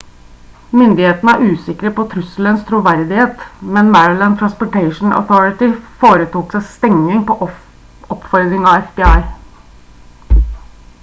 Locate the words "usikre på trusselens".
1.55-2.63